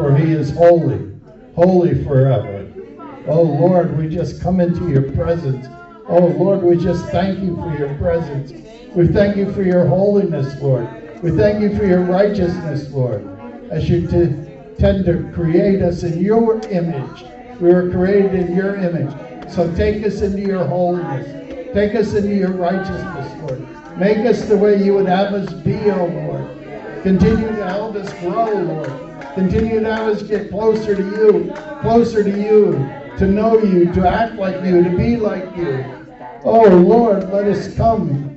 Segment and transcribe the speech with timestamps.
[0.00, 1.12] for he is holy,
[1.54, 2.66] holy forever.
[3.26, 5.66] Oh Lord, we just come into your presence.
[6.08, 8.52] Oh Lord, we just thank you for your presence.
[8.94, 10.88] We thank you for your holiness, Lord.
[11.22, 13.28] We thank you for your righteousness, Lord,
[13.70, 17.24] as you tend to create us in your image.
[17.60, 19.12] We were created in your image.
[19.52, 21.74] So take us into your holiness.
[21.74, 23.98] Take us into your righteousness, Lord.
[23.98, 27.02] Make us the way you would have us be, oh Lord.
[27.02, 29.09] Continue to help us grow, Lord.
[29.34, 32.72] Continue to have us get closer to you, closer to you,
[33.18, 35.84] to know you, to act like you, to be like you.
[36.44, 38.36] Oh Lord, let us come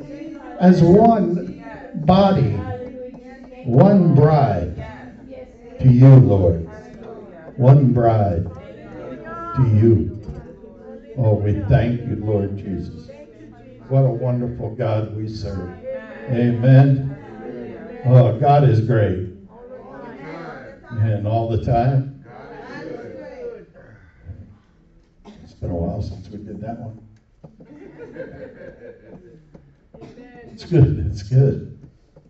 [0.59, 1.63] as one
[2.05, 2.51] body,
[3.63, 4.75] one bride
[5.79, 6.69] to you, Lord.
[7.57, 8.45] One bride
[9.55, 10.19] to you.
[11.17, 13.09] Oh, we thank you, Lord Jesus.
[13.87, 15.69] What a wonderful God we serve.
[16.29, 17.15] Amen.
[18.05, 19.32] Oh, God is great.
[21.01, 22.25] And all the time.
[25.43, 27.07] It's been a while since we did that one.
[30.51, 31.05] It's good.
[31.07, 31.79] It's good.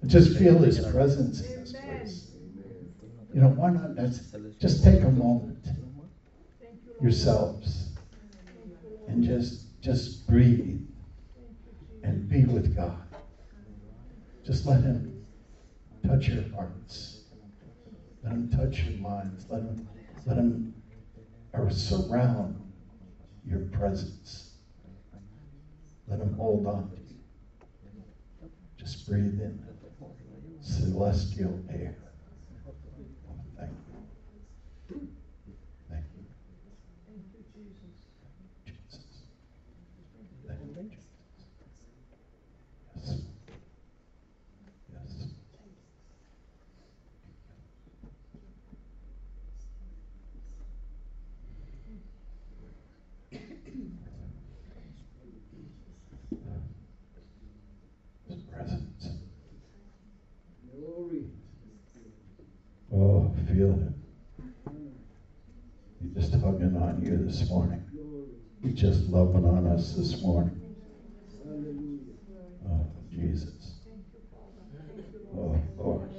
[0.02, 2.31] I just feel His presence in this place.
[3.33, 3.95] You know, why not
[4.59, 5.67] just take a moment
[7.02, 7.89] yourselves
[9.08, 10.80] and just just breathe
[12.03, 13.03] and be with God.
[14.45, 15.25] Just let Him
[16.05, 17.23] touch your hearts.
[18.24, 19.46] Let Him touch your minds.
[19.50, 19.88] Let Him
[20.26, 20.74] let Him
[21.54, 22.56] or er, surround
[23.46, 24.50] your presence.
[26.08, 27.16] Let Him hold on to you.
[28.78, 29.60] Just breathe in
[30.62, 31.96] celestial air.
[33.58, 33.72] Thank
[34.90, 35.08] you.
[35.90, 36.26] Thank you.
[38.66, 39.00] Jesus.
[40.48, 40.88] Thank you, Jesus.
[44.92, 44.92] Yes.
[44.92, 45.32] Yes.
[58.27, 59.10] His presence.
[62.95, 64.73] Oh, feel it.
[66.02, 67.83] He's just hugging on you this morning.
[68.64, 70.59] He's just loving on us this morning.
[72.67, 73.73] Oh, Jesus.
[75.36, 76.09] Oh, Lord.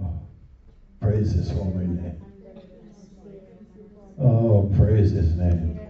[0.00, 0.20] Oh,
[1.00, 2.22] praise his holy name.
[4.20, 5.80] Oh, praise his name.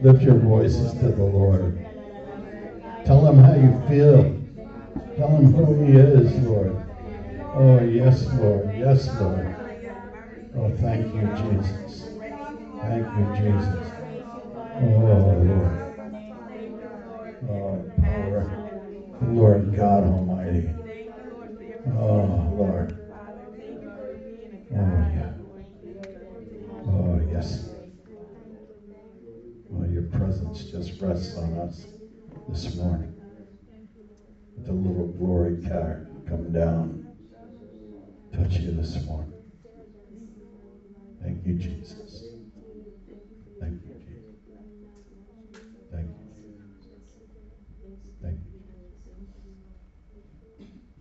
[0.00, 1.86] Lift your voices to the Lord.
[3.04, 4.22] Tell him how you feel.
[5.16, 6.91] Tell him who he is, Lord.
[7.54, 8.74] Oh, yes, Lord.
[8.76, 9.54] Yes, Lord.
[10.54, 12.08] Oh, thank you, Jesus.
[12.80, 13.90] Thank you, Jesus.
[14.80, 15.82] Oh, Lord.
[17.48, 18.58] Oh, power.
[19.22, 20.74] Lord God Almighty.
[21.88, 22.94] Oh, Lord.
[24.72, 24.76] Oh,
[25.14, 25.30] yeah.
[26.86, 27.64] Oh, yes.
[29.74, 31.86] Oh, your presence just rests on us
[32.48, 33.12] this morning.
[34.56, 37.01] With the little glory card come down,
[38.32, 39.32] touch you this morning.
[41.22, 42.24] Thank you, Jesus.
[43.60, 44.36] Thank you, Jesus.
[45.92, 46.34] Thank you.
[48.22, 48.38] Thank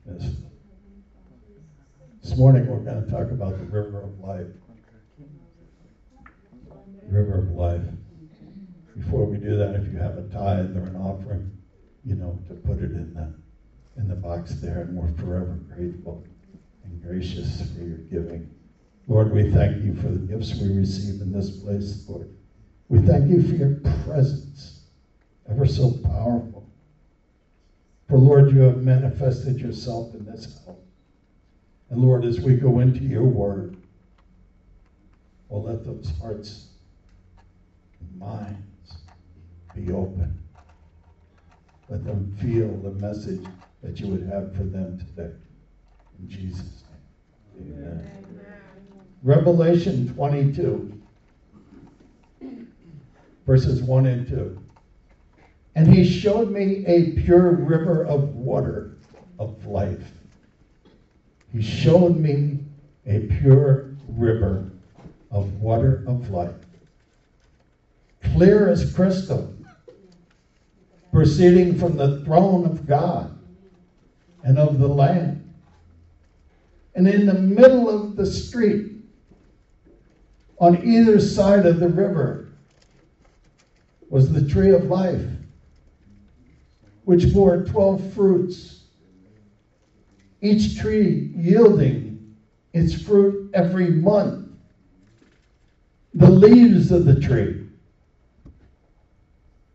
[0.06, 0.22] you.
[2.22, 4.47] This morning we're going to talk about the river of life.
[7.08, 7.81] River of life.
[8.96, 11.58] Before we do that, if you have a tithe or an offering,
[12.03, 13.34] you know, to put it in the
[14.00, 16.24] in the box there, and we're forever grateful
[16.91, 18.50] and gracious for your giving.
[19.07, 22.35] Lord, we thank you for the gifts we receive in this place, Lord.
[22.90, 23.75] We thank you for your
[24.06, 24.81] presence,
[25.50, 26.69] ever so powerful.
[28.09, 30.75] For Lord, you have manifested yourself in this house.
[31.90, 33.78] And Lord, as we go into your word,
[35.50, 36.68] well, let those hearts
[38.00, 38.96] and minds
[39.75, 40.40] be open.
[41.90, 43.46] Let them feel the message
[43.81, 45.34] that you would have for them today.
[46.22, 46.84] In Jesus'
[47.58, 47.74] name.
[47.74, 48.08] Amen.
[48.23, 48.62] Amen.
[49.23, 51.02] Revelation 22,
[53.46, 54.62] verses 1 and 2.
[55.76, 58.97] And he showed me a pure river of water
[59.40, 60.12] of life.
[61.52, 62.59] He showed me
[63.06, 64.72] a pure river
[65.32, 66.56] of water of life,
[68.23, 69.53] clear as crystal,
[71.12, 73.38] proceeding from the throne of God
[74.44, 75.41] and of the Lamb.
[76.96, 78.91] And in the middle of the street,
[80.59, 82.49] on either side of the river,
[84.09, 85.26] was the tree of life,
[87.05, 88.84] which bore 12 fruits,
[90.41, 92.35] each tree yielding
[92.73, 94.49] its fruit every month.
[96.14, 97.67] The leaves of the tree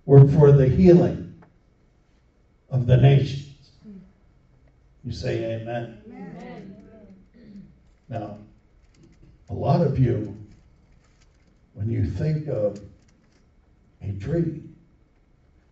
[0.05, 1.35] were for the healing
[2.71, 3.71] of the nations.
[5.03, 6.03] You say amen?
[6.09, 6.76] Amen.
[8.09, 8.39] Now,
[9.49, 10.37] a lot of you,
[11.75, 12.81] when you think of
[14.03, 14.63] a tree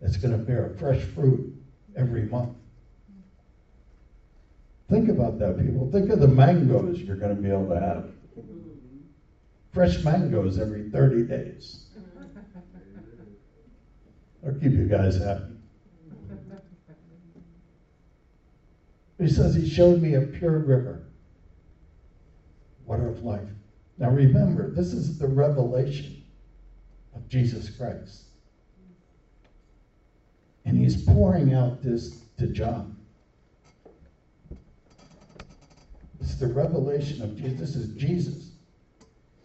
[0.00, 1.54] that's going to bear fresh fruit
[1.96, 2.56] every month,
[4.90, 5.88] think about that, people.
[5.90, 8.10] Think of the mangoes you're going to be able to have.
[9.72, 11.86] Fresh mangoes every 30 days.
[14.46, 15.54] I'll keep you guys happy.
[19.18, 21.06] He says he showed me a pure river,
[22.86, 23.48] water of life.
[23.98, 26.22] Now remember, this is the revelation
[27.14, 28.24] of Jesus Christ.
[30.64, 32.96] And he's pouring out this to John.
[36.20, 37.58] It's the revelation of Jesus.
[37.58, 38.50] This is Jesus.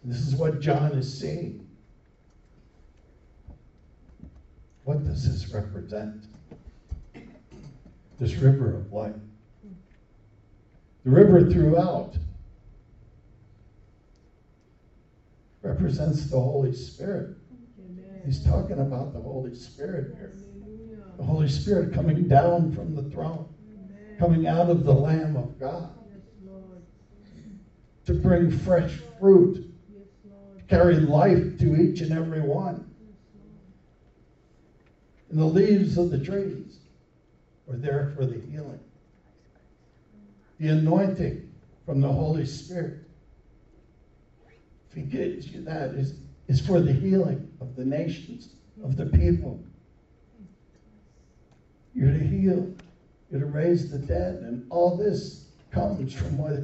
[0.02, 1.66] This is what John is seeing.
[4.84, 6.24] What does this represent?
[8.18, 9.14] This river of life.
[11.04, 12.16] The river throughout
[15.62, 17.36] represents the Holy Spirit.
[18.24, 20.34] He's talking about the Holy Spirit here.
[21.16, 23.46] The Holy Spirit coming down from the throne,
[24.18, 25.90] coming out of the Lamb of God
[28.06, 29.72] to bring fresh fruit,
[30.58, 32.94] to carry life to each and every one.
[35.28, 36.78] And the leaves of the trees
[37.66, 38.80] were there for the healing.
[40.58, 41.52] The anointing
[41.86, 43.09] from the Holy Spirit.
[44.90, 46.14] If he gives you that, is,
[46.48, 48.50] is for the healing of the nations,
[48.82, 49.62] of the people.
[51.94, 52.74] You're to heal.
[53.30, 54.36] You're to raise the dead.
[54.36, 56.58] And all this comes from what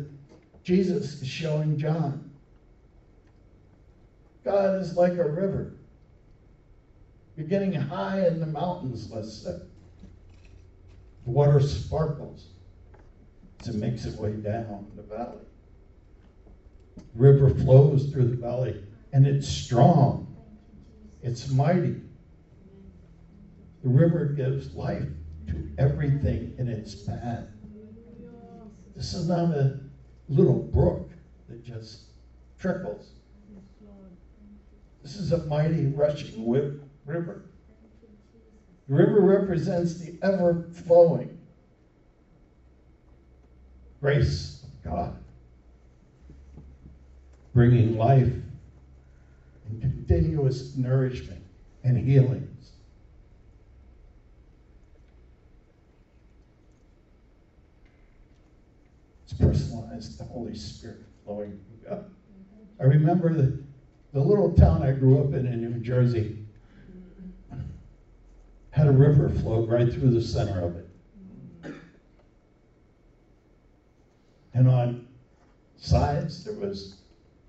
[0.65, 2.31] Jesus is showing John.
[4.45, 5.75] God is like a river,
[7.37, 9.59] beginning high in the mountains, let's say.
[11.25, 12.47] The water sparkles
[13.61, 15.46] as it makes its way down the valley.
[17.15, 20.37] River flows through the valley, and it's strong.
[21.23, 22.01] It's mighty.
[23.83, 25.09] The river gives life
[25.49, 27.45] to everything in its path.
[28.95, 29.81] This is not a
[30.29, 31.11] little brook
[31.49, 32.01] that just
[32.59, 33.13] trickles.
[35.03, 36.51] This is a mighty rushing
[37.05, 37.43] river.
[38.89, 41.39] The river represents the ever flowing
[44.01, 45.17] grace of God,
[47.57, 48.35] bringing life
[49.71, 51.43] and continuous nourishment
[51.85, 52.73] and healings.
[59.25, 61.59] It's personalized, the Holy Spirit flowing
[62.79, 63.65] I remember the,
[64.13, 66.45] the little town I grew up in in New Jersey
[68.71, 71.73] had a river flow right through the center of it.
[74.53, 75.09] And on
[75.79, 76.97] sides, there was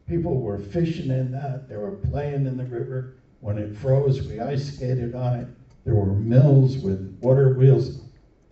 [0.07, 1.67] people were fishing in that.
[1.67, 3.15] They were playing in the river.
[3.39, 5.47] When it froze, we ice skated on it.
[5.85, 8.01] There were mills with water wheels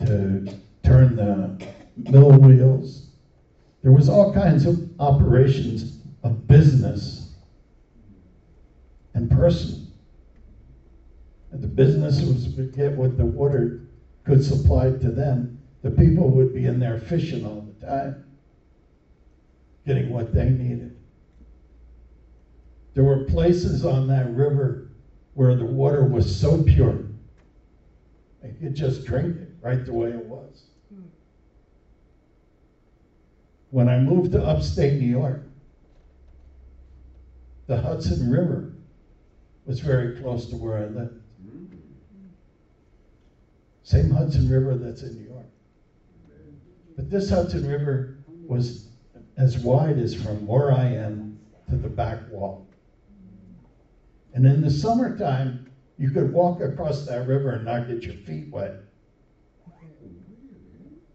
[0.05, 0.53] to
[0.83, 1.65] turn the
[1.97, 3.07] mill wheels.
[3.81, 7.33] There was all kinds of operations of business
[9.13, 9.91] and person.
[11.51, 13.87] And the businesses would get what the water
[14.23, 15.59] could supply to them.
[15.81, 18.25] The people would be in there fishing all the time
[19.85, 20.94] getting what they needed.
[22.95, 24.87] There were places on that river
[25.33, 27.03] where the water was so pure,
[28.41, 30.63] they could just drink it right the way it was.
[33.71, 35.41] When I moved to upstate New York,
[37.67, 38.69] the Hudson River
[39.65, 41.19] was very close to where I lived.
[43.83, 45.47] Same Hudson River that's in New York.
[46.95, 48.07] But this Hudson River
[48.47, 48.85] was
[49.35, 51.35] as wide as from where I am
[51.69, 52.64] to the back wall.
[54.35, 58.51] And in the summertime, you could walk across that river and not get your feet
[58.51, 58.81] wet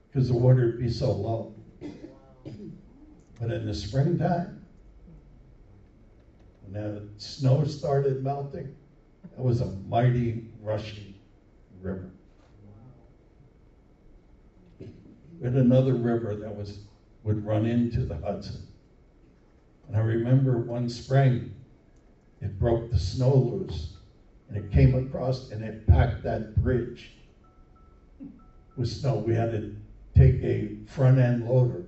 [0.09, 1.55] because the water would be so low.
[3.39, 4.65] But in the springtime,
[6.63, 8.75] when the snow started melting,
[9.23, 11.15] that was a mighty rushing
[11.83, 12.11] river.
[14.79, 16.81] We had another river that was
[17.25, 18.67] would run into the Hudson.
[19.89, 21.55] And I remember one spring,
[22.41, 23.97] it broke the snow loose
[24.49, 27.13] and it came across and it packed that bridge
[28.77, 29.19] with snow.
[29.19, 29.77] We had to
[30.15, 31.85] take a front end loader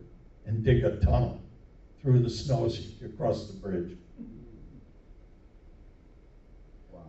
[0.46, 1.40] and dig a tunnel
[2.00, 3.96] through the snow so you could cross the bridge.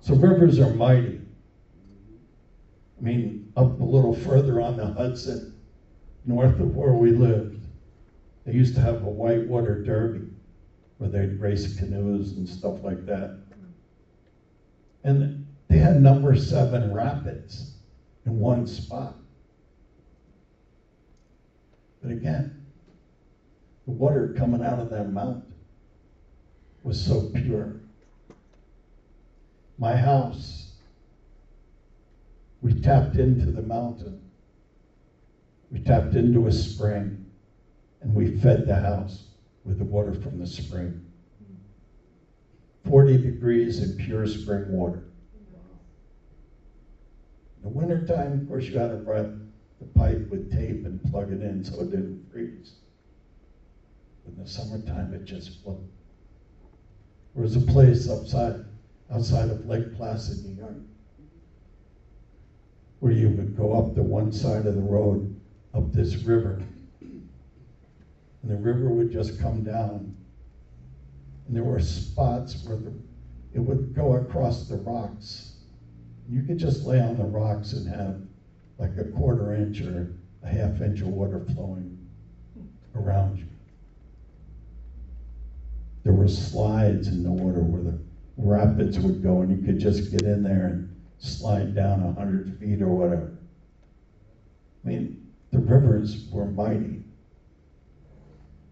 [0.02, 1.22] So rivers are mighty.
[3.00, 5.54] I mean, up a little further on the Hudson,
[6.26, 7.58] north of where we lived,
[8.46, 10.30] they used to have a whitewater derby
[11.04, 13.34] where they'd race canoes and stuff like that.
[15.04, 17.74] And they had number seven rapids
[18.26, 19.14] in one spot.
[22.02, 22.54] But again,
[23.86, 25.54] the water coming out of that mountain
[26.84, 27.82] was so pure.
[29.78, 30.72] My house,
[32.62, 34.22] we tapped into the mountain.
[35.70, 37.26] We tapped into a spring
[38.02, 39.33] and we fed the house
[39.66, 41.06] with the water from the spring.
[42.86, 45.04] 40 degrees in pure spring water.
[47.58, 49.28] In the wintertime, of course, you had to wrap
[49.80, 52.74] the pipe with tape and plug it in so it didn't freeze.
[54.26, 55.88] But in the summertime, it just flowed.
[57.34, 58.66] There was a place outside,
[59.12, 60.76] outside of Lake Placid, New York,
[63.00, 65.36] where you would go up the one side of the road,
[65.74, 66.62] up this river,
[68.44, 70.16] and the river would just come down.
[71.48, 72.94] And there were spots where the,
[73.54, 75.54] it would go across the rocks.
[76.30, 78.22] You could just lay on the rocks and have
[78.78, 81.98] like a quarter inch or a half inch of water flowing
[82.96, 83.48] around you.
[86.04, 88.00] There were slides in the water where the
[88.38, 92.58] rapids would go, and you could just get in there and slide down a hundred
[92.60, 93.32] feet or whatever.
[94.84, 97.04] I mean, the rivers were mighty.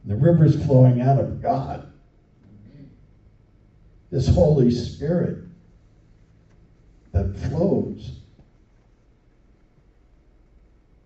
[0.06, 1.92] The rivers flowing out of God.
[4.10, 5.38] This Holy Spirit
[7.12, 8.20] that flows.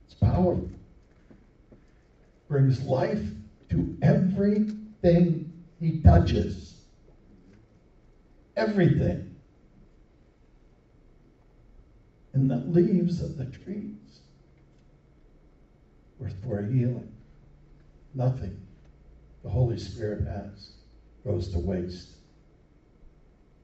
[0.05, 0.69] It's powerful.
[2.47, 3.21] Brings life
[3.69, 6.75] to everything he touches.
[8.55, 9.35] Everything.
[12.33, 14.21] And the leaves of the trees
[16.19, 17.11] were for healing.
[18.13, 18.64] Nothing
[19.45, 20.71] the Holy Spirit has
[21.23, 22.15] goes to waste.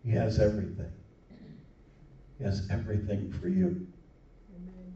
[0.06, 0.92] He has everything.
[2.38, 3.88] He has everything for you.
[4.56, 4.94] Amen.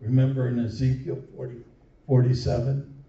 [0.00, 1.58] Remember in Ezekiel 40,
[2.08, 3.02] 47?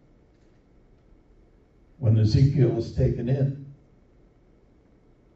[1.98, 3.74] When Ezekiel was taken in,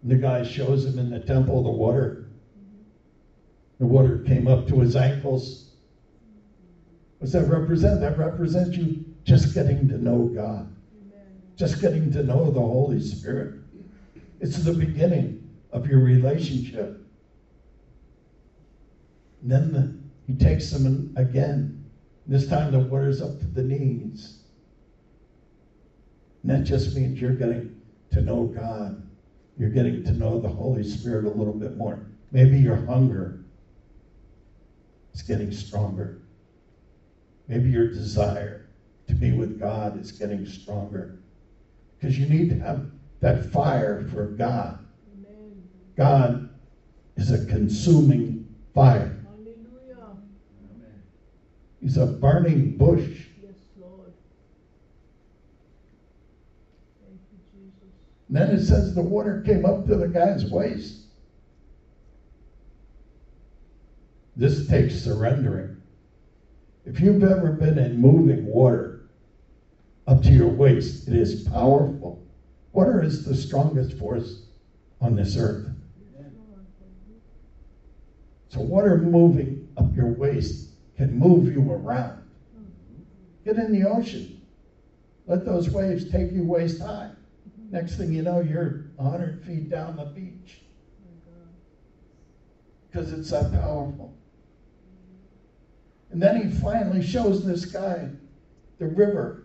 [0.03, 2.27] the guy shows him in the temple the water.
[2.59, 2.81] Mm-hmm.
[3.79, 5.71] The water came up to his ankles.
[7.17, 8.01] What's that represent?
[8.01, 10.74] That represents you just getting to know God
[11.55, 13.59] just getting to know the Holy Spirit.
[14.41, 17.01] It's the beginning of your relationship.
[19.41, 19.97] And then the,
[20.27, 21.85] he takes them again.
[22.27, 24.39] This time the water's up to the knees.
[26.41, 27.79] And that just means you're getting
[28.11, 29.01] to know God.
[29.57, 32.05] You're getting to know the Holy Spirit a little bit more.
[32.31, 33.45] Maybe your hunger
[35.13, 36.21] is getting stronger.
[37.47, 38.67] Maybe your desire
[39.07, 41.19] to be with God is getting stronger.
[41.97, 42.85] Because you need to have
[43.21, 44.85] that fire for God.
[45.13, 45.63] Amen.
[45.95, 46.49] God
[47.15, 49.25] is a consuming fire.
[49.25, 50.17] Hallelujah.
[51.81, 53.27] He's a burning bush.
[53.41, 54.13] Yes, Lord.
[57.01, 57.89] Thank you, Jesus.
[58.27, 61.03] And then it says the water came up to the guy's waist.
[64.35, 65.81] This takes surrendering.
[66.85, 68.94] If you've ever been in moving water,
[70.07, 71.07] up to your waist.
[71.07, 72.23] It is powerful.
[72.73, 74.43] Water is the strongest force
[75.01, 75.67] on this earth.
[78.49, 82.21] So, water moving up your waist can move you around.
[83.43, 84.41] Get in the ocean.
[85.27, 87.11] Let those waves take you waist high.
[87.71, 90.61] Next thing you know, you're 100 feet down the beach.
[92.87, 94.15] Because it's that powerful.
[96.11, 98.09] And then he finally shows this guy
[98.77, 99.44] the river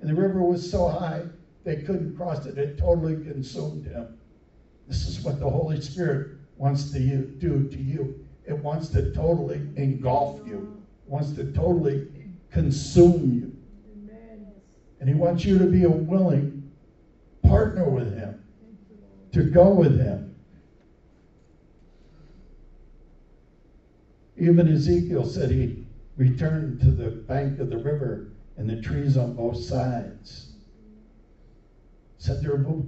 [0.00, 1.24] and the river was so high
[1.66, 2.58] they couldn't cross it.
[2.58, 4.16] It totally consumed him.
[4.86, 8.24] This is what the Holy Spirit wants to do to you.
[8.46, 12.06] It wants to totally engulf you, wants to totally
[12.52, 13.52] consume you.
[15.00, 16.70] And he wants you to be a willing
[17.42, 18.44] partner with him,
[19.32, 20.36] to go with him.
[24.36, 25.84] Even Ezekiel said he
[26.16, 30.52] returned to the bank of the river and the trees on both sides.
[32.18, 32.86] Said there will,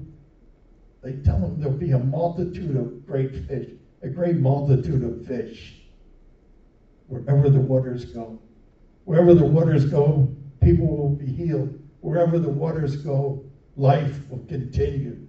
[1.03, 3.71] they tell him there'll be a multitude of great fish,
[4.03, 5.75] a great multitude of fish
[7.09, 8.39] wherever the waters go.
[9.05, 10.29] Wherever the waters go,
[10.61, 11.75] people will be healed.
[12.01, 13.45] wherever the waters go,
[13.77, 15.27] life will continue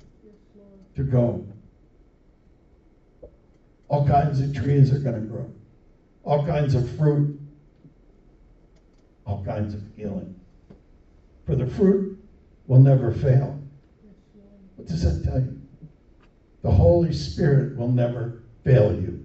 [0.95, 1.47] to go.
[3.87, 5.51] All kinds of trees are going to grow,
[6.23, 7.38] all kinds of fruit,
[9.29, 10.39] all kinds of healing.
[11.45, 12.19] For the fruit
[12.65, 13.61] will never fail.
[14.75, 15.61] What does that tell you?
[16.63, 19.23] The Holy Spirit will never fail you.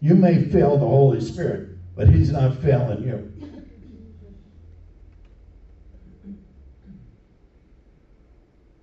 [0.00, 3.32] You may fail the Holy Spirit, but He's not failing you.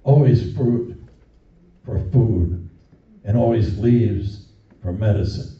[0.03, 1.01] Always fruit
[1.85, 2.69] for food,
[3.23, 4.47] and always leaves
[4.81, 5.57] for medicine.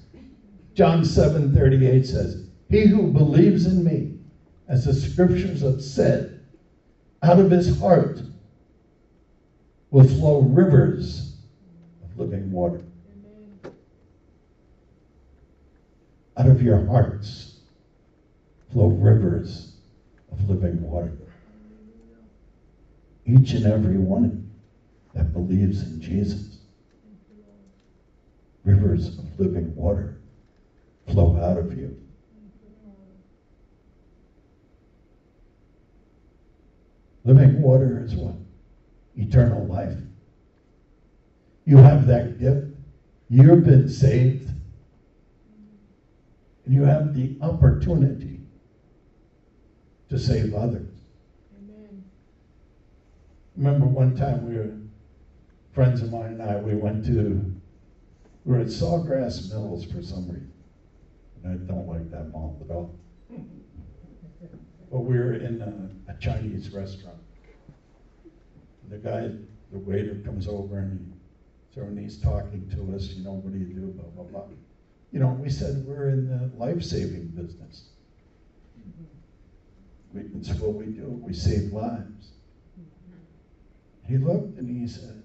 [0.73, 4.19] John 7 38 says, He who believes in me,
[4.67, 6.41] as the scriptures have said,
[7.21, 8.21] out of his heart
[9.91, 11.37] will flow rivers
[12.03, 12.81] of living water.
[16.35, 17.59] Out of your hearts
[18.71, 19.75] flow rivers
[20.31, 21.13] of living water.
[23.25, 24.51] Each and every one
[25.13, 26.57] that believes in Jesus,
[28.65, 30.17] rivers of living water
[31.07, 31.95] flow out of you.
[37.25, 38.35] Living water is what?
[39.15, 39.97] Eternal life.
[41.65, 42.67] You have that gift.
[43.29, 44.49] You've been saved.
[46.65, 48.41] And you have the opportunity
[50.09, 50.89] to save others.
[51.57, 52.03] Amen.
[53.55, 54.77] Remember one time we were,
[55.73, 57.53] friends of mine and I, we went to,
[58.45, 60.51] we were at Sawgrass Mills for some reason.
[61.43, 62.99] And I don't like that mall at all.
[64.93, 67.17] But we were in a, a Chinese restaurant.
[68.89, 69.31] The guy,
[69.71, 73.53] the waiter comes over and he, so and he's talking to us, you know, what
[73.53, 74.43] do you do, blah, blah, blah.
[75.11, 77.85] You know, we said we're in the life-saving business.
[80.13, 82.27] We, it's what we do, we save lives.
[84.07, 85.23] He looked and he said,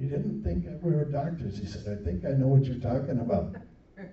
[0.00, 1.58] he didn't think we were doctors.
[1.58, 3.54] He said, I think I know what you're talking about.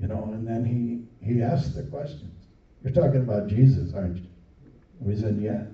[0.00, 2.39] You know, and then he, he asked the questions.
[2.82, 4.26] You're talking about Jesus, aren't you?
[5.00, 5.64] We said, yeah.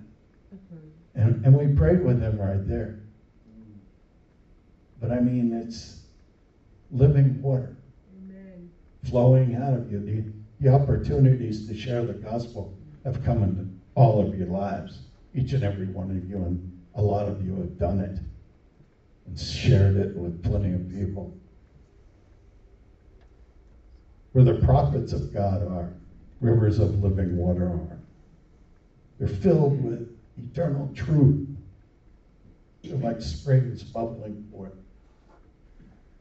[0.54, 0.76] Mm-hmm.
[1.14, 3.00] And, and we prayed with him right there.
[5.00, 6.00] But I mean, it's
[6.90, 7.76] living water
[8.16, 8.70] Amen.
[9.04, 10.00] flowing out of you.
[10.00, 10.24] The,
[10.64, 15.00] the opportunities to share the gospel have come into all of your lives,
[15.34, 18.18] each and every one of you, and a lot of you have done it
[19.26, 21.36] and shared it with plenty of people.
[24.32, 25.92] Where the prophets of God are,
[26.40, 27.98] rivers of living water are.
[29.18, 31.48] They're filled with eternal truth.
[32.82, 34.74] They're like springs bubbling forth,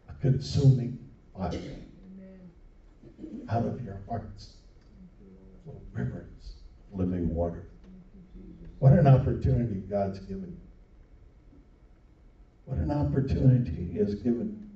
[0.09, 0.97] a consuming
[1.35, 1.59] fire
[3.49, 4.53] out of your hearts
[5.63, 6.55] flow rivers
[6.91, 7.67] of living water.
[8.79, 10.57] What an opportunity God's given you.
[12.65, 14.69] What an opportunity He has given.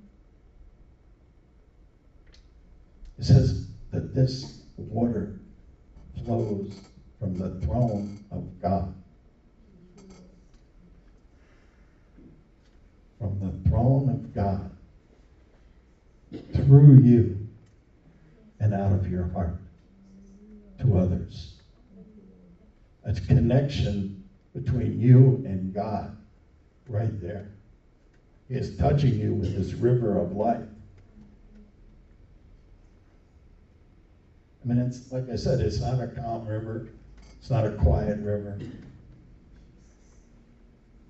[3.18, 5.40] It says that this water
[6.24, 6.74] flows
[7.20, 8.94] from the throne of God.
[13.20, 14.72] From the throne of God
[16.54, 17.48] through you
[18.60, 19.58] and out of your heart
[20.80, 21.56] to others.
[23.04, 26.16] That's connection between you and God
[26.88, 27.50] right there.
[28.48, 30.62] He is touching you with this river of life.
[34.59, 36.90] I mean, it's like I said, it's not a calm river,
[37.40, 38.60] it's not a quiet river.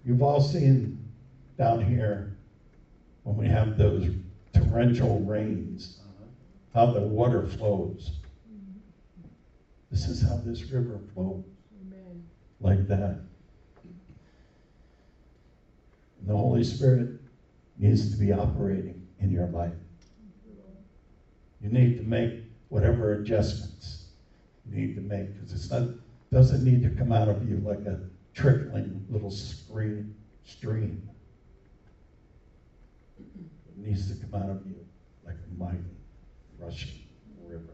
[0.05, 0.97] You've all seen
[1.57, 2.37] down here
[3.23, 4.07] when we have those
[4.53, 5.99] torrential rains,
[6.73, 8.11] how the water flows.
[9.91, 11.43] This is how this river flows,
[12.61, 13.19] like that.
[16.19, 17.19] And the Holy Spirit
[17.77, 19.73] needs to be operating in your life.
[21.61, 24.05] You need to make whatever adjustments
[24.65, 25.89] you need to make because it's not
[26.31, 27.99] doesn't need to come out of you like a
[28.33, 31.07] trickling little stream stream.
[33.17, 34.75] It needs to come out of you
[35.25, 35.77] like a mighty
[36.59, 37.07] rushing
[37.47, 37.73] river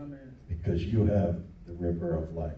[0.00, 0.34] Amen.
[0.48, 2.52] because you have the river of life.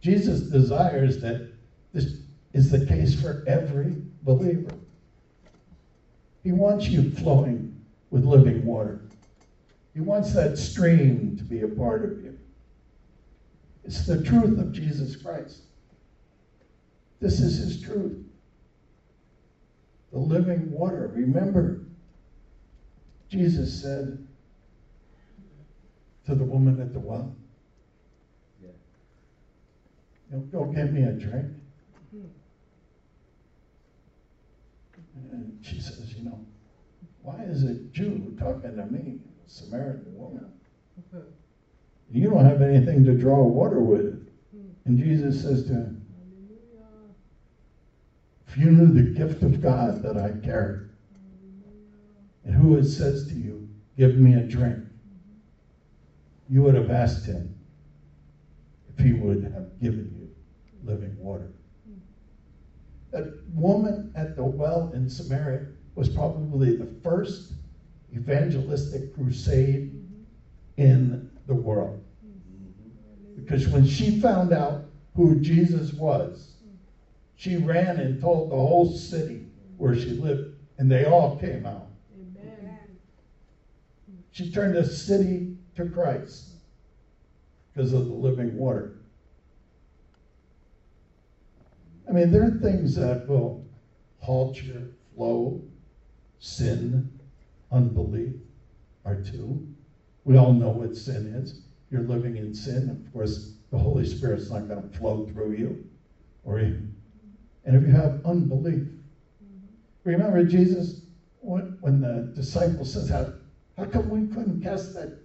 [0.00, 1.52] Jesus desires that
[1.92, 2.16] this
[2.52, 4.74] is the case for every believer.
[6.42, 7.69] He wants you flowing
[8.10, 9.02] with living water.
[9.94, 12.38] He wants that stream to be a part of you.
[13.84, 15.62] It's the truth of Jesus Christ.
[17.20, 18.24] This is his truth.
[20.12, 21.10] The living water.
[21.14, 21.82] Remember,
[23.28, 24.26] Jesus said,
[26.26, 27.34] to the woman at the well?
[28.62, 28.70] Yeah.
[30.30, 31.46] You know, go get me a drink.
[32.10, 32.26] Hmm.
[35.32, 36.44] And she says, you know,
[37.30, 40.46] why is a Jew talking to me, a Samaritan woman?
[42.12, 44.28] You don't have anything to draw water with.
[44.50, 44.70] Hmm.
[44.84, 45.96] And Jesus says to Hallelujah.
[48.48, 50.88] if you knew the gift of God that I carry,
[52.44, 54.84] and who it says to you, give me a drink,
[56.48, 57.56] you would have asked him
[58.88, 60.34] if he would have given you
[60.82, 61.52] living water.
[63.12, 67.52] That woman at the well in Samaria was probably the first
[68.14, 70.04] evangelistic crusade
[70.76, 72.02] in the world.
[73.36, 76.54] Because when she found out who Jesus was,
[77.36, 81.86] she ran and told the whole city where she lived, and they all came out.
[82.14, 82.78] Amen.
[84.30, 86.50] She turned the city to Christ
[87.72, 88.98] because of the living water.
[92.08, 93.64] I mean, there are things that will
[94.20, 94.82] halt your
[95.14, 95.62] flow.
[96.40, 97.20] Sin,
[97.70, 98.34] unbelief
[99.04, 99.68] are two.
[100.24, 101.62] We all know what sin is.
[101.90, 102.88] You're living in sin.
[102.90, 105.84] Of course, the Holy Spirit's not going to flow through you.
[106.44, 106.96] Or even.
[107.64, 108.84] And if you have unbelief,
[110.04, 111.02] remember Jesus,
[111.40, 113.32] when, when the disciple says, how,
[113.76, 115.18] how come we couldn't cast that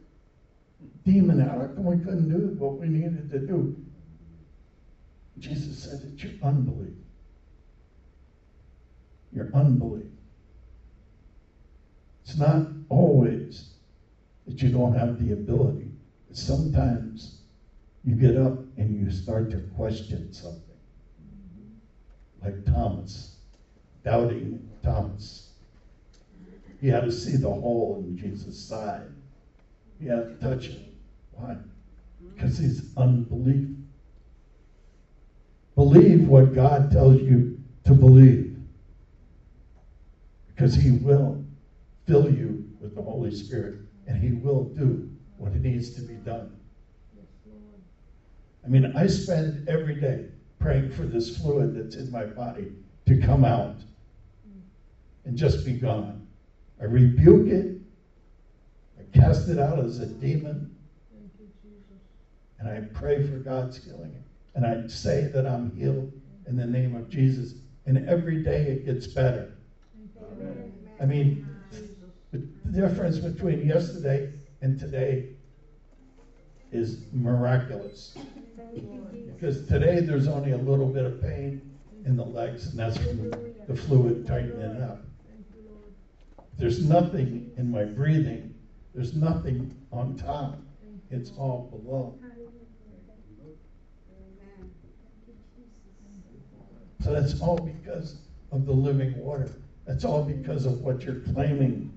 [1.06, 1.58] demon out?
[1.58, 3.76] How come we couldn't do what we needed to do?
[5.40, 6.94] Jesus said, It's your unbelief.
[9.32, 10.08] Your unbelief.
[12.26, 13.76] It's not always
[14.48, 15.92] that you don't have the ability.
[16.32, 17.42] Sometimes
[18.04, 20.62] you get up and you start to question something.
[22.42, 23.36] Like Thomas,
[24.04, 25.52] doubting Thomas.
[26.82, 29.08] He had to see the hole in Jesus' side.
[30.00, 30.94] He had to touch it.
[31.34, 31.58] Why?
[32.34, 33.70] Because he's unbelief.
[35.76, 38.58] Believe what God tells you to believe.
[40.48, 41.45] Because he will
[42.06, 46.60] fill you with the Holy Spirit and he will do what needs to be done.
[48.64, 50.26] I mean, I spend every day
[50.60, 52.74] praying for this fluid that's in my body
[53.06, 53.76] to come out
[55.26, 56.28] and just be gone.
[56.82, 57.78] I rebuke it,
[59.00, 60.76] I cast it out as a demon,
[61.12, 62.02] Thank you, Jesus.
[62.60, 64.24] and I pray for God's healing.
[64.56, 66.12] And I say that I'm healed
[66.48, 67.56] in the name of Jesus.
[67.86, 69.58] And every day it gets better.
[71.00, 71.55] I mean.
[72.66, 75.30] The difference between yesterday and today
[76.72, 78.18] is miraculous.
[79.26, 81.62] Because today there's only a little bit of pain
[82.06, 83.32] in the legs, and that's from
[83.68, 85.02] the fluid tightening up.
[86.58, 88.54] There's nothing in my breathing,
[88.94, 90.58] there's nothing on top,
[91.12, 92.18] it's all below.
[97.04, 98.18] So that's all because
[98.52, 99.52] of the living water.
[99.86, 101.94] That's all because of what you're claiming.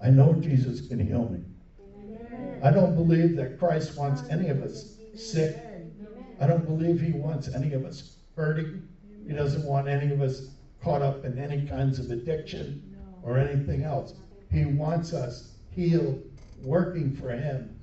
[0.00, 1.40] I know Jesus can heal me.
[1.80, 2.60] Amen.
[2.62, 5.56] I don't believe that Christ wants any of us sick.
[5.56, 5.92] Amen.
[6.40, 8.86] I don't believe he wants any of us hurting.
[9.26, 10.48] He doesn't want any of us
[10.82, 13.28] caught up in any kinds of addiction No.
[13.28, 14.14] or anything else.
[14.50, 16.22] He wants us healed,
[16.62, 17.78] working for him,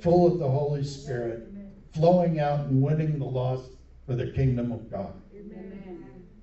[0.00, 1.48] full of the Holy Spirit,
[1.94, 3.70] flowing out and winning the lost
[4.06, 5.14] for the kingdom of God.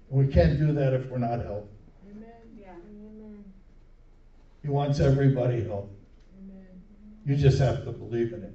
[0.09, 1.67] We can't do that if we're not healthy.
[4.67, 5.95] He wants everybody healthy.
[6.43, 6.65] Amen.
[7.25, 8.53] You just have to believe in it.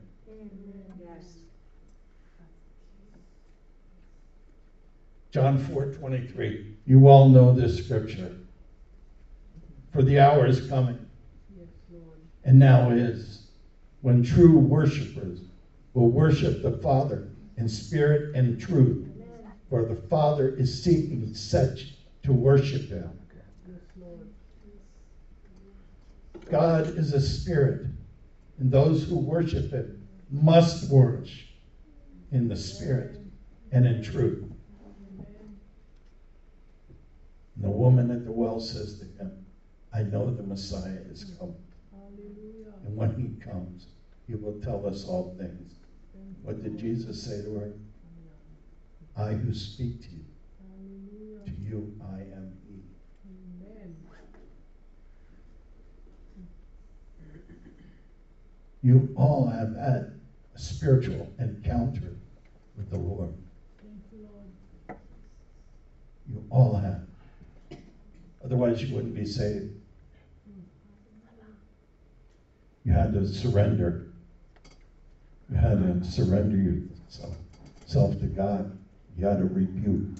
[5.31, 6.77] John 4 23.
[6.85, 8.37] You all know this scripture.
[9.90, 11.09] For the hour is coming,
[11.57, 12.18] Yes, Lord.
[12.44, 13.46] and now is,
[14.03, 15.38] when true worshipers
[15.94, 19.09] will worship the Father in spirit and truth.
[19.70, 21.94] For the Father is seeking such
[22.25, 23.18] to worship him.
[23.66, 24.29] Yes, Lord.
[26.50, 27.87] God is a spirit,
[28.59, 31.48] and those who worship him must worship
[32.31, 33.18] in the spirit
[33.70, 34.42] and in truth.
[37.57, 39.44] And the woman at the well says to him,
[39.92, 41.57] I know the Messiah is coming.
[42.85, 43.87] And when he comes,
[44.26, 45.74] he will tell us all things.
[46.42, 47.72] What did Jesus say to her?
[49.16, 50.24] I who speak to you,
[51.44, 52.83] to you I am he.
[53.28, 53.94] Amen.
[58.82, 60.20] You all have had
[60.54, 62.16] a spiritual encounter
[62.76, 63.32] with the Lord.
[63.80, 64.98] Thank you, Lord.
[66.28, 67.02] You all have.
[68.44, 69.70] Otherwise, you wouldn't be saved.
[72.84, 74.08] You had to surrender.
[75.48, 77.36] You had to surrender yourself
[77.86, 78.76] self to God.
[79.16, 80.16] You had to rebuke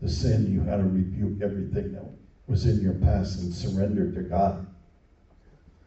[0.00, 0.52] the sin.
[0.52, 2.04] You had to rebuke everything that
[2.46, 4.66] was in your past and surrender to God.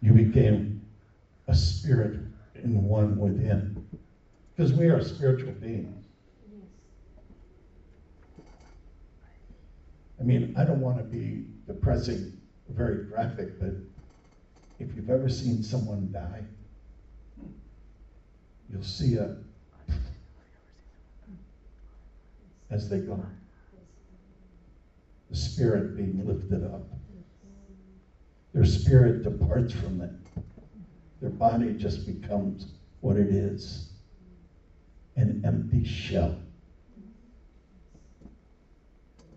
[0.02, 0.81] You became
[1.52, 2.18] a spirit
[2.56, 3.86] in one with Him.
[4.56, 6.06] Because we are spiritual beings.
[10.20, 13.74] I mean, I don't want to be depressing, very graphic, but
[14.80, 16.44] if you've ever seen someone die,
[18.70, 19.36] you'll see a
[22.70, 23.22] as they go.
[25.30, 26.84] The spirit being lifted up.
[28.54, 30.21] Their spirit departs from them.
[31.22, 33.90] Their body just becomes what it is
[35.16, 36.36] an empty shell.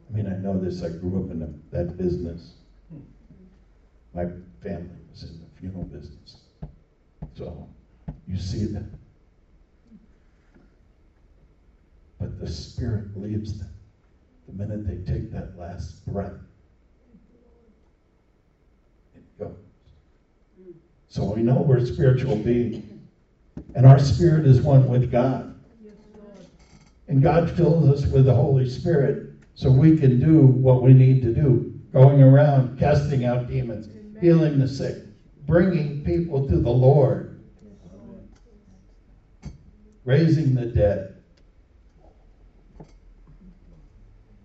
[0.09, 2.55] I mean, I know this, I grew up in a, that business.
[4.15, 4.27] My
[4.63, 6.37] family was in the funeral business.
[7.35, 7.69] So
[8.27, 8.89] you see that.
[12.19, 13.75] But the spirit leaves them
[14.47, 16.33] the minute they take that last breath.
[19.17, 19.57] It goes.
[21.15, 22.85] So we know we're spiritual beings.
[23.77, 25.55] And our spirit is one with God.
[27.07, 31.23] And God fills us with the Holy Spirit so we can do what we need
[31.23, 33.89] to do going around casting out demons,
[34.21, 35.05] healing the sick,
[35.47, 37.41] bringing people to the Lord,
[40.05, 41.23] raising the dead.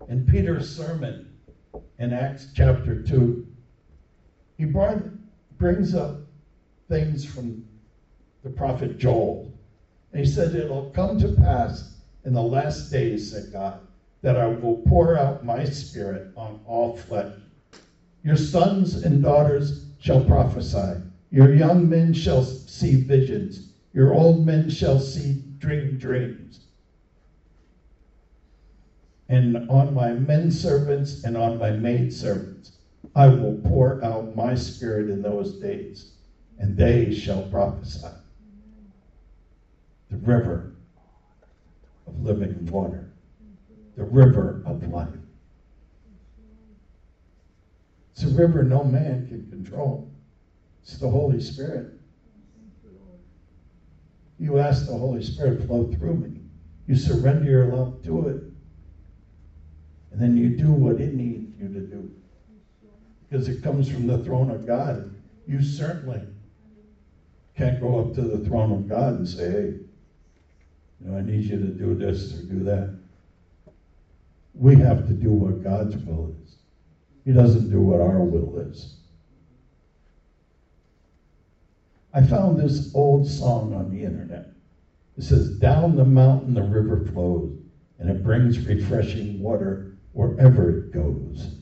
[0.08, 1.36] In Peter's sermon
[1.98, 3.44] in Acts chapter 2,
[4.56, 5.02] he brought,
[5.58, 6.29] brings up
[6.90, 7.64] things from
[8.44, 9.52] the prophet Joel.
[10.12, 13.80] And he said, It'll come to pass in the last days, said God,
[14.22, 17.32] that I will pour out my spirit on all flesh.
[18.24, 21.00] Your sons and daughters shall prophesy.
[21.32, 23.62] Your young men shall see visions.
[23.94, 26.60] Your old men shall see dream dreams.
[29.30, 32.72] And on my men servants and on my maid servants
[33.16, 36.06] I will pour out my spirit in those days,
[36.60, 38.06] and they shall prophesy.
[40.10, 40.72] The river
[42.06, 43.10] of living water
[44.00, 45.08] the river of life.
[48.12, 50.10] It's a river no man can control.
[50.82, 51.92] It's the Holy Spirit.
[54.38, 56.40] You ask the Holy Spirit to flow through me.
[56.86, 58.42] You surrender your love to it.
[60.12, 62.10] And then you do what it needs you to do.
[63.28, 65.14] Because it comes from the throne of God.
[65.46, 66.22] You certainly
[67.60, 69.74] can't go up to the throne of God and say, hey,
[70.98, 72.98] you know, I need you to do this or do that.
[74.54, 76.56] We have to do what God's will is.
[77.26, 78.96] He doesn't do what our will is.
[82.14, 84.46] I found this old song on the internet.
[85.18, 87.52] It says, Down the mountain the river flows,
[87.98, 91.56] and it brings refreshing water wherever it goes.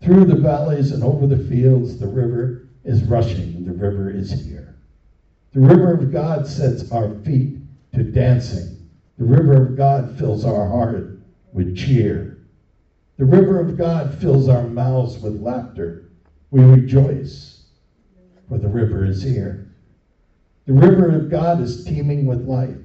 [0.00, 4.61] Through the valleys and over the fields, the river is rushing, the river is here.
[5.52, 7.58] The river of God sets our feet
[7.92, 8.88] to dancing.
[9.18, 11.18] The river of God fills our heart
[11.52, 12.38] with cheer.
[13.18, 16.10] The river of God fills our mouths with laughter.
[16.50, 17.64] We rejoice,
[18.48, 19.70] for the river is here.
[20.66, 22.76] The river of God is teeming with life,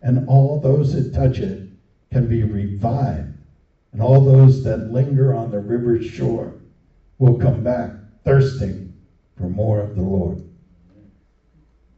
[0.00, 1.68] and all those that touch it
[2.10, 3.34] can be revived,
[3.92, 6.54] and all those that linger on the river's shore
[7.18, 7.90] will come back
[8.24, 8.94] thirsting
[9.36, 10.47] for more of the Lord.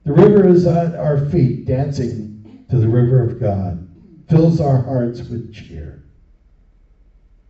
[0.04, 3.86] The river is at our feet, dancing to the river of God
[4.28, 6.04] fills our hearts with cheer.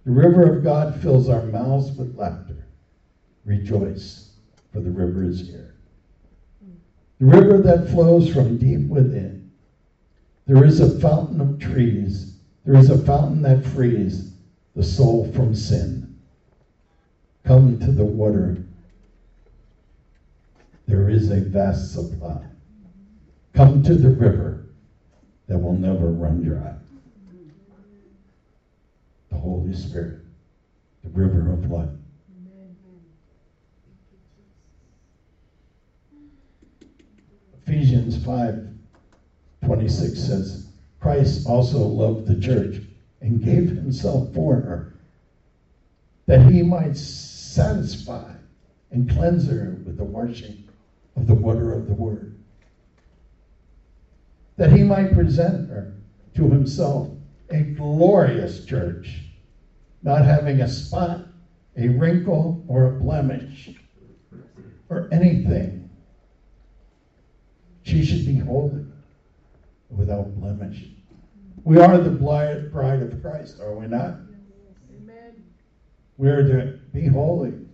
[0.05, 2.67] The river of God fills our mouths with laughter.
[3.45, 4.31] Rejoice,
[4.73, 5.77] for the river is here.
[7.21, 9.53] The river that flows from deep within.
[10.47, 12.35] There is a fountain of trees.
[12.65, 14.33] There is a fountain that frees
[14.75, 16.19] the soul from sin.
[17.45, 18.65] Come to the water.
[20.91, 22.43] There is a vast supply.
[23.53, 24.67] Come to the river
[25.47, 26.75] that will never run dry.
[29.29, 30.19] The Holy Spirit,
[31.05, 31.91] the river of life.
[37.65, 38.67] Ephesians 5
[39.65, 40.67] 26 says,
[40.99, 42.83] Christ also loved the church
[43.21, 44.93] and gave himself for her,
[46.27, 48.33] that he might sanctify
[48.91, 50.65] and cleanse her with the washing
[51.17, 52.39] of the water of the word,
[54.57, 55.95] that he might present her
[56.35, 57.09] to himself
[57.51, 59.25] a glorious church,
[60.03, 61.23] not having a spot,
[61.77, 63.71] a wrinkle, or a blemish,
[64.89, 65.81] or anything
[67.83, 68.85] She should be holy,
[69.89, 70.91] without blemish.
[71.65, 74.17] We are the bride of Christ, are we not?
[74.97, 75.45] Amen.
[76.17, 77.49] We are to be holy.
[77.49, 77.69] Amen.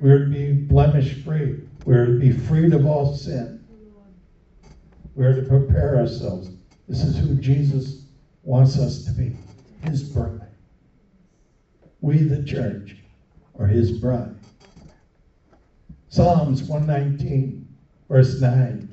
[0.00, 1.65] We are to be blemish free.
[1.86, 3.64] We are to be freed of all sin.
[3.68, 4.74] Thank you, Lord.
[5.14, 6.50] We are to prepare ourselves.
[6.88, 8.02] This is who Jesus
[8.42, 9.36] wants us to be
[9.82, 10.48] His bride.
[12.00, 12.96] We, the church,
[13.56, 14.34] are His bride.
[16.08, 17.68] Psalms 119,
[18.08, 18.92] verse 9.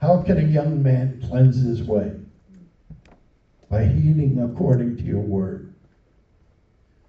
[0.00, 2.12] How can a young man cleanse his way?
[3.68, 5.74] By heeding according to your word.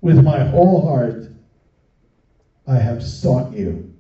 [0.02, 1.30] With my whole heart,
[2.68, 3.91] I have sought you.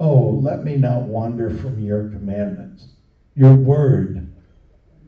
[0.00, 2.86] Oh, let me not wander from your commandments.
[3.34, 4.26] Your word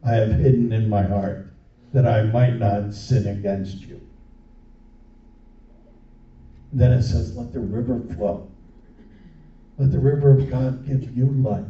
[0.04, 1.46] I have hidden in my heart,
[1.92, 4.00] that I might not sin against you.
[6.72, 8.48] Then it says, Let the river flow.
[9.78, 11.64] Let the river of God give you life.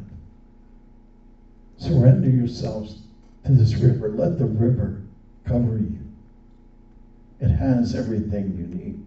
[1.77, 3.03] Surrender yourselves
[3.45, 4.09] to this river.
[4.09, 5.01] Let the river
[5.45, 5.99] cover you.
[7.41, 9.05] It has everything you need,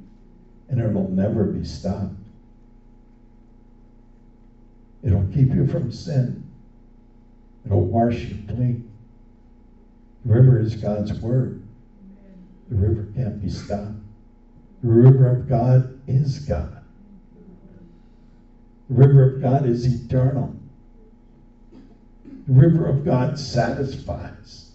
[0.69, 2.13] and it'll never be stopped.
[5.06, 6.44] It'll keep you from sin.
[7.65, 8.91] It'll wash you clean.
[10.26, 11.62] The river is God's word.
[12.70, 14.00] The river can't be stopped.
[14.82, 16.84] The river of God is God.
[18.89, 20.56] The river of God is eternal.
[22.48, 24.72] The river of God satisfies.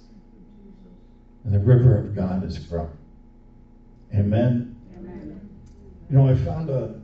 [1.45, 2.97] And the river of God is growing.
[4.15, 4.77] Amen.
[4.97, 5.49] Amen.
[6.09, 7.01] You know, I found a,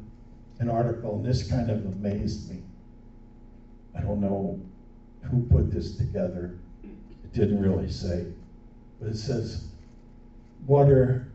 [0.61, 2.63] an article, and this kind of amazed me.
[3.97, 4.61] I don't know
[5.23, 6.59] who put this together.
[6.83, 8.27] It didn't really say.
[9.01, 9.69] But it says,
[10.67, 11.29] water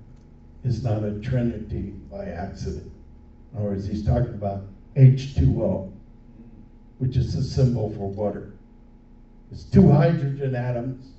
[0.63, 2.91] is not a trinity by accident.
[3.51, 4.63] In other words, he's talking about
[4.95, 5.91] H2O,
[6.99, 8.53] which is a symbol for water.
[9.51, 11.11] It's two hydrogen atoms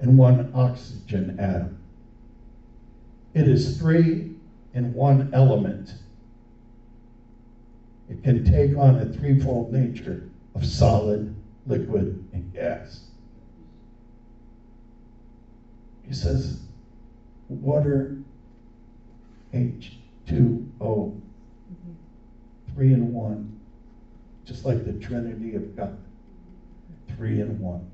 [0.00, 1.78] and one oxygen atom.
[3.34, 4.34] It is three
[4.72, 5.94] in one element.
[8.08, 11.34] It can take on a threefold nature of solid,
[11.66, 13.08] liquid, and gas.
[16.06, 16.60] He says,
[17.48, 18.18] water
[19.54, 21.20] H2O,
[22.74, 23.60] three in one,
[24.44, 25.96] just like the Trinity of God,
[27.16, 27.90] three in one.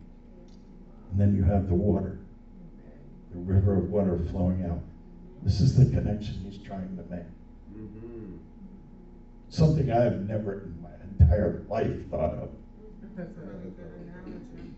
[1.10, 2.18] And then you have the water,
[3.32, 4.80] the river of water flowing out.
[5.42, 7.26] This is the connection he's trying to make.
[7.74, 8.36] Mm-hmm.
[9.50, 12.50] Something I have never in my entire life thought of.
[13.16, 14.74] That's a analogy.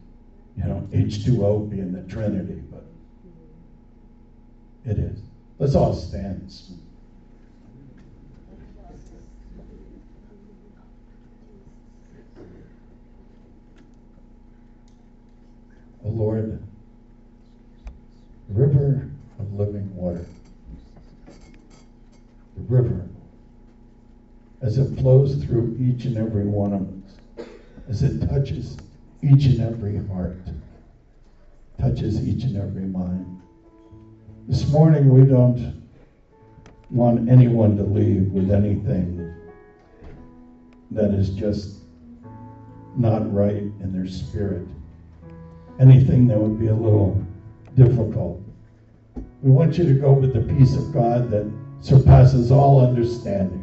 [0.56, 2.86] You know, H2O being the Trinity, but
[4.86, 5.20] it is.
[5.58, 6.50] Let's all stand.
[16.04, 16.62] O Lord,
[18.48, 20.26] river of living water,
[22.56, 23.06] the river,
[24.62, 27.46] as it flows through each and every one of us,
[27.88, 28.76] as it touches
[29.22, 30.38] each and every heart,
[31.80, 33.40] touches each and every mind.
[34.48, 35.82] This morning, we don't
[36.90, 39.34] want anyone to leave with anything
[40.92, 41.78] that is just
[42.96, 44.66] not right in their spirit.
[45.80, 47.20] Anything that would be a little
[47.74, 48.40] difficult.
[49.42, 53.61] We want you to go with the peace of God that surpasses all understanding.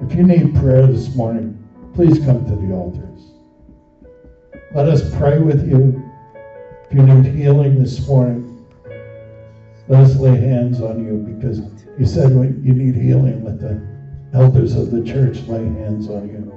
[0.00, 1.58] If you need prayer this morning,
[1.94, 3.32] please come to the altars.
[4.72, 6.00] Let us pray with you.
[6.84, 8.64] If you need healing this morning,
[9.88, 11.60] let us lay hands on you because
[11.98, 13.84] you said when you need healing, let the
[14.34, 16.54] elders of the church lay hands on you.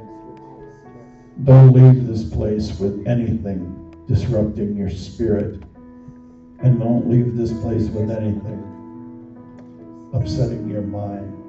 [1.43, 5.63] Don't leave this place with anything disrupting your spirit.
[6.59, 8.67] And don't leave this place with anything
[10.13, 11.40] upsetting your mind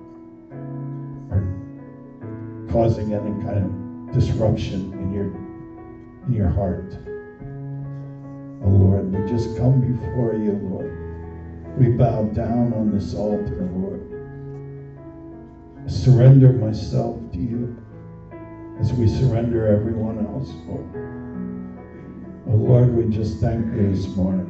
[2.72, 5.26] causing any kind of disruption in your
[6.26, 6.96] in your heart.
[8.64, 11.78] Oh Lord, we just come before you, Lord.
[11.78, 14.00] We bow down on this altar, Lord.
[15.84, 17.76] I surrender myself to you
[18.80, 20.88] as we surrender everyone else, Lord.
[22.48, 24.48] Oh Lord, we just thank you this morning.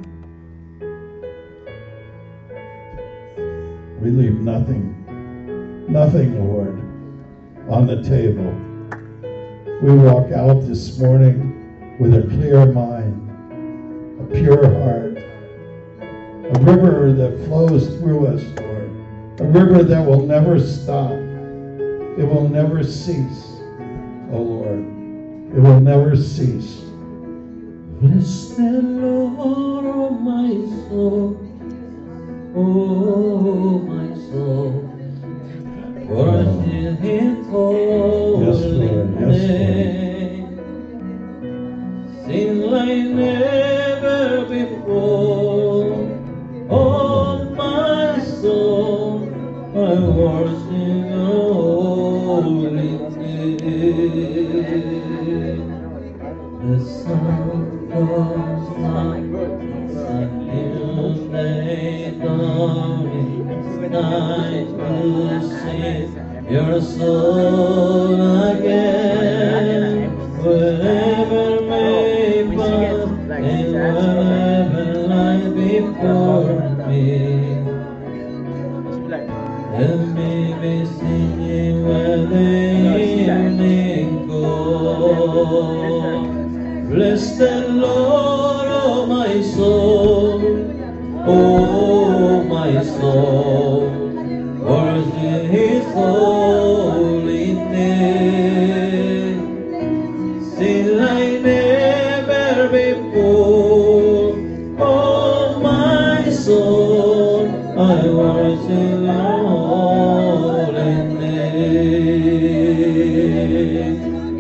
[4.01, 6.82] We leave nothing, nothing, Lord,
[7.69, 8.53] on the table.
[9.83, 13.19] We walk out this morning with a clear mind,
[14.21, 15.19] a pure heart,
[16.55, 22.49] a river that flows through us, Lord, a river that will never stop, it will
[22.49, 23.47] never cease.
[24.33, 24.79] oh Lord.
[25.55, 26.81] It will never cease.
[28.01, 30.49] Bless the Lord, oh my
[30.89, 31.37] soul,
[32.57, 34.82] oh my soul.
[36.13, 40.59] Worship His holy name.
[42.27, 45.41] Sing like never before.